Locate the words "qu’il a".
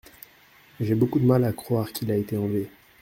1.93-2.15